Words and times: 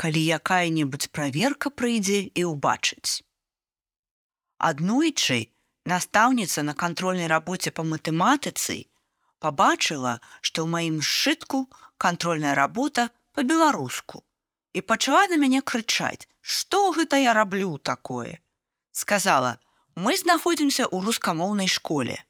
калі 0.00 0.20
якая-небудзь 0.40 1.10
праверка 1.12 1.68
прыйдзе 1.68 2.20
і 2.32 2.42
ўбачыць. 2.52 3.20
Аднойчы 4.56 5.52
настаўніца 5.92 6.64
на 6.64 6.74
кантрольнай 6.82 7.28
рабоце 7.32 7.72
па 7.76 7.84
матэматыцы 7.84 8.76
пабачыла, 9.44 10.20
што 10.40 10.64
ў 10.64 10.68
маім 10.72 10.96
сшытку 11.04 11.68
кантрольная 12.00 12.54
работа 12.56 13.08
па-беларуску 13.36 14.24
і 14.72 14.80
пачала 14.80 15.26
на 15.32 15.36
мяне 15.36 15.60
крычаць: 15.60 16.28
«Што 16.40 16.92
гэта 16.96 17.20
я 17.20 17.34
раблю 17.36 17.76
такое? 17.78 18.40
Сказала: 18.92 19.58
«Мы 19.96 20.16
знаходзімся 20.16 20.88
ў 20.88 21.04
рускамоўнай 21.04 21.68
школе. 21.68 22.24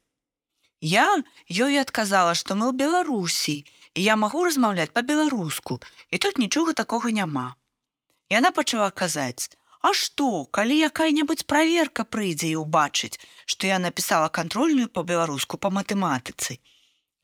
Я 0.81 1.23
ёй 1.47 1.79
адказала, 1.79 2.33
што 2.35 2.55
мы 2.55 2.71
ў 2.71 2.75
Беларусі 2.75 3.63
і 3.93 4.03
я 4.03 4.15
магу 4.15 4.43
размаўляць 4.43 4.91
па-беларуску 4.91 5.79
і 6.09 6.17
тут 6.17 6.37
нічога 6.37 6.73
такога 6.73 7.11
няма. 7.11 7.55
Яна 8.31 8.51
пачала 8.55 8.91
казаць: 8.91 9.51
«А 9.87 9.91
што, 9.91 10.45
калі 10.55 10.75
якая-небудзь 10.87 11.43
праверка 11.51 12.05
прыйдзе 12.15 12.47
і 12.55 12.63
ўбачыць, 12.63 13.19
што 13.45 13.67
я 13.67 13.79
напісала 13.85 14.29
кантрольную 14.29 14.87
па-беларуску 14.87 15.57
па 15.57 15.71
матэматыцы. 15.77 16.59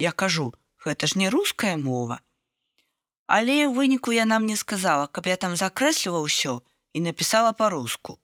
Я 0.03 0.11
кажу: 0.11 0.51
гэта 0.83 1.07
ж 1.07 1.21
не 1.21 1.29
руская 1.29 1.77
мова. 1.77 2.19
Але 3.27 3.55
ў 3.67 3.71
выніку 3.77 4.11
яна 4.15 4.39
мне 4.43 4.59
сказала, 4.59 5.07
каб 5.07 5.31
я 5.31 5.37
там 5.39 5.55
закрэсліла 5.55 6.19
ўсё 6.27 6.59
і 6.91 7.05
напісала 7.07 7.55
па-руску. 7.55 8.19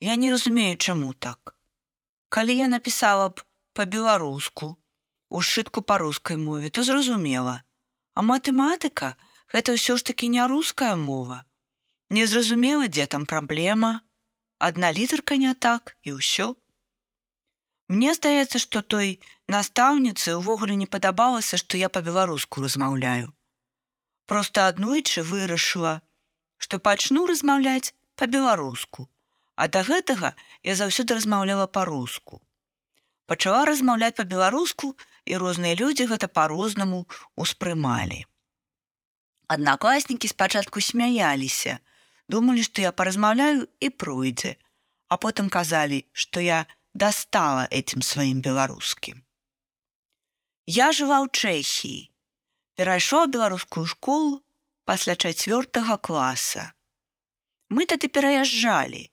Я 0.00 0.20
не 0.20 0.28
разумею, 0.32 0.76
чаму 0.76 1.12
так. 1.12 1.56
Калі 2.28 2.60
я 2.60 2.68
напісала 2.68 3.32
б 3.32 3.40
па-беларуску, 3.72 4.76
у 5.28 5.40
сшытку 5.40 5.80
па 5.80 5.96
рускай 6.04 6.36
мове, 6.36 6.68
то 6.68 6.84
зразумела. 6.84 7.62
А 8.12 8.20
матэматыка 8.20 9.16
гэта 9.52 9.80
ўсё 9.80 9.96
ж 9.96 10.12
такі 10.12 10.28
не 10.28 10.44
руская 10.44 10.96
мова. 10.96 11.44
Незразумела, 12.08 12.86
дзе 12.88 13.06
там 13.06 13.26
праблема, 13.26 14.00
адна 14.58 14.92
літарка 14.92 15.36
не 15.36 15.54
так 15.54 15.96
і 16.06 16.14
ўсё. 16.18 16.54
Мне 17.88 18.14
здаецца, 18.14 18.62
што 18.62 18.82
той 18.82 19.18
настаўніцы 19.50 20.38
ўвогуле 20.38 20.78
не 20.78 20.86
падабалася, 20.86 21.58
што 21.58 21.78
я 21.78 21.90
па-беларуску 21.90 22.62
размаўляю. 22.62 23.34
Проста 24.26 24.66
аднойчы 24.70 25.22
вырашыла, 25.22 26.02
што 26.58 26.78
пачну 26.78 27.26
размаўляць 27.26 27.94
па-беларуску, 28.14 29.10
а 29.54 29.66
да 29.66 29.82
гэтага 29.82 30.34
я 30.62 30.74
заўсёды 30.78 31.18
размаўляла 31.18 31.66
па-руску. 31.66 32.42
Пачала 33.26 33.66
размаўляць 33.66 34.14
па-беларуску 34.14 34.94
і 35.26 35.42
розныя 35.42 35.74
людзі 35.74 36.06
гэта 36.06 36.30
па-рознаму 36.30 37.06
ўспрымалі. 37.34 38.22
Аднакласнікі 39.46 40.30
спачатку 40.30 40.82
смяяліся, 40.82 41.78
думалі, 42.28 42.62
што 42.62 42.82
я 42.82 42.92
паразмаўляю 42.92 43.68
і 43.80 43.88
пройдзе, 43.90 44.56
а 45.08 45.16
потым 45.16 45.48
казалі, 45.48 46.04
што 46.12 46.40
я 46.40 46.66
достала 46.94 47.66
этим 47.70 48.02
сваім 48.02 48.40
беларускім. 48.42 49.22
Я 50.66 50.90
жыла 50.90 51.22
ў 51.22 51.30
Чэхіі, 51.30 52.10
перайшоў 52.74 53.30
беларускую 53.30 53.86
школу 53.86 54.42
пасля 54.84 55.14
чацвёртага 55.14 55.98
класа. 55.98 56.72
Мы 57.70 57.86
тады 57.86 58.10
пераязджалі, 58.10 59.10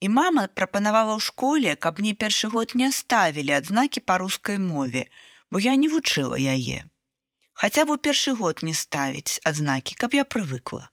і 0.00 0.06
мама 0.08 0.46
прапанавала 0.48 1.14
ў 1.16 1.22
школе, 1.22 1.76
каб 1.76 2.02
мне 2.02 2.14
першы 2.14 2.50
год 2.50 2.74
не 2.74 2.90
ставілі 2.90 3.54
адзнакі 3.58 4.02
па 4.02 4.18
рускай 4.22 4.58
мове, 4.58 5.06
бо 5.50 5.62
я 5.62 5.74
не 5.78 5.88
вучыла 5.88 6.38
яе. 6.38 6.84
Хаця 7.54 7.86
б 7.86 7.96
у 7.96 8.02
першы 8.02 8.34
год 8.34 8.62
не 8.66 8.74
ставіць 8.74 9.40
адзнакі, 9.46 9.96
каб 9.96 10.14
я 10.14 10.26
прывыкла. 10.26 10.90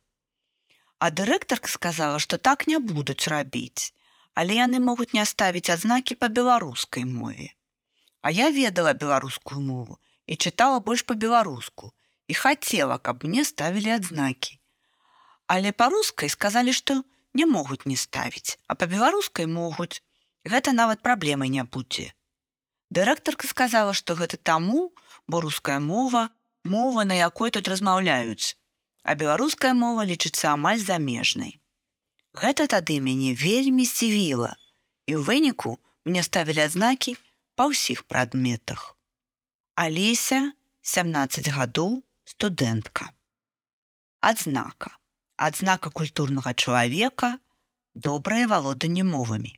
А 1.04 1.10
дырэктарка 1.12 1.68
сказала, 1.68 2.20
што 2.24 2.38
так 2.48 2.62
не 2.72 2.78
будуць 2.80 3.28
рабіць, 3.32 3.92
але 4.40 4.56
яны 4.56 4.80
могуць 4.80 5.12
не 5.18 5.26
ставіць 5.28 5.68
адзнакі 5.74 6.16
па 6.22 6.30
беларускай 6.38 7.04
мове. 7.04 7.48
А 8.22 8.32
я 8.32 8.48
ведала 8.58 8.94
беларускую 9.02 9.60
мову 9.60 10.00
і 10.32 10.38
чытала 10.40 10.80
больш 10.80 11.04
па-беларуску 11.10 11.92
і 12.32 12.38
хацела, 12.40 12.98
каб 13.04 13.28
мне 13.28 13.44
ставілі 13.44 13.92
адзнакі. 13.98 14.56
Але 15.52 15.76
па-рускай 15.76 16.32
сказалі, 16.32 16.72
што 16.72 17.04
не 17.36 17.52
могуць 17.52 17.84
не 17.84 18.00
ставіць, 18.00 18.56
а 18.72 18.80
па-беларускай 18.80 19.52
могуць. 19.60 20.00
Гэта 20.48 20.72
нават 20.72 21.04
праблемай 21.04 21.52
не 21.52 21.68
будзе. 21.68 22.14
Дырэктарка 22.96 23.52
сказала, 23.52 23.92
што 23.92 24.16
гэта 24.16 24.40
таму, 24.40 24.96
бо 25.28 25.44
руская 25.44 25.80
мова, 25.84 26.30
мова, 26.64 27.04
на 27.04 27.20
якой 27.20 27.52
тут 27.52 27.68
размаўляюць, 27.68 28.56
а 29.04 29.16
беларуская 29.20 29.74
мова 29.76 30.08
лічыцца 30.08 30.56
амаль 30.56 30.80
замежнай. 30.80 31.60
Гэта 32.34 32.68
тады 32.72 32.98
мяне 33.04 33.36
вельмі 33.36 33.86
сцівіла, 33.86 34.56
і 35.06 35.20
ў 35.20 35.22
выніку 35.28 35.78
мне 36.08 36.24
ставілі 36.24 36.66
адзнакі 36.66 37.16
па 37.60 37.70
ўсіх 37.70 38.08
прадметах. 38.10 38.96
Алеся 39.76 40.56
17 40.82 41.52
гадоў 41.54 42.02
студэнтка. 42.26 43.12
Адзнака. 44.24 44.98
Адзнака 45.36 45.92
культурнага 45.92 46.54
чалавека, 46.54 47.38
добрае 47.94 48.48
валоданне 48.48 49.04
мовамі. 49.04 49.54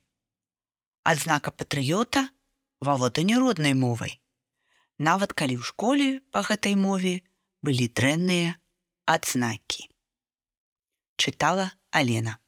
Адзнака 1.03 1.53
патрыёта 1.53 2.27
валоданне 2.81 3.37
роднай 3.37 3.77
мовай. 3.77 4.19
Нават 4.97 5.33
калі 5.37 5.61
ў 5.61 5.63
школе 5.63 6.07
па 6.31 6.41
гэтай 6.41 6.75
мове 6.75 7.21
былі 7.61 7.87
дрэнныя 7.91 8.55
адзнакі. 9.05 9.89
Чытала 11.17 11.71
Алена. 11.91 12.39